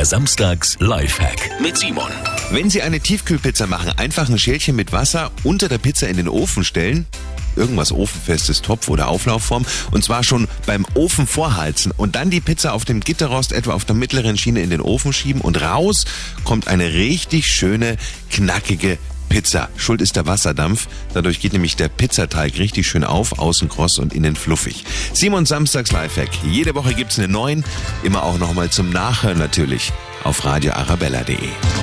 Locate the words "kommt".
16.44-16.66